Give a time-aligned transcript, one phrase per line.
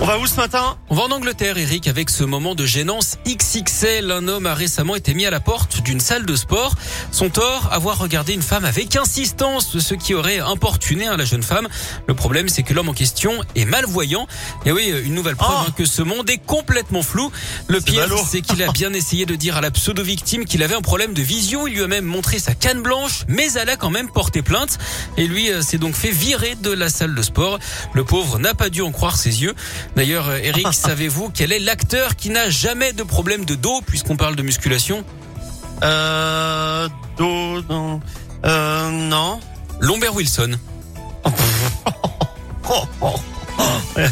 [0.00, 0.76] On va où ce matin?
[0.90, 4.12] On va en Angleterre, Eric, avec ce moment de gênance XXL.
[4.12, 6.72] Un homme a récemment été mis à la porte d'une salle de sport.
[7.10, 11.42] Son tort, avoir regardé une femme avec insistance, ce qui aurait importuné hein, la jeune
[11.42, 11.66] femme.
[12.06, 14.28] Le problème, c'est que l'homme en question est malvoyant.
[14.64, 17.32] Et oui, une nouvelle preuve Oh hein, que ce monde est complètement flou.
[17.66, 20.80] Le pire, c'est qu'il a bien essayé de dire à la pseudo-victime qu'il avait un
[20.80, 21.66] problème de vision.
[21.66, 24.78] Il lui a même montré sa canne blanche, mais elle a quand même porté plainte.
[25.16, 27.58] Et lui euh, s'est donc fait virer de la salle de sport.
[27.94, 29.56] Le pauvre n'a pas dû en croire ses yeux.
[29.96, 34.16] D'ailleurs, euh, Eric, savez-vous quel est l'acteur qui n'a jamais de problème de dos, puisqu'on
[34.16, 35.04] parle de musculation?
[35.82, 36.88] Euh...
[37.16, 37.62] Do...
[37.68, 38.00] Non.
[38.44, 38.90] Euh...
[38.90, 39.40] Non.
[39.80, 40.52] Lombert Wilson.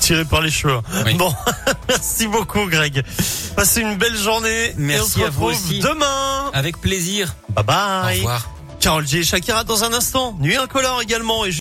[0.00, 0.80] Tiré par les cheveux.
[1.06, 1.14] Oui.
[1.14, 1.32] Bon,
[1.88, 3.02] merci beaucoup Greg.
[3.56, 4.74] Passez une belle journée.
[4.76, 5.78] Merci et on se à vous aussi.
[5.80, 6.50] demain.
[6.52, 7.34] Avec plaisir.
[7.48, 8.16] Bye Au bye.
[8.18, 8.50] revoir.
[8.80, 10.36] Carole J et Shakira dans un instant.
[10.40, 11.44] Nuit incolore également.
[11.44, 11.48] Et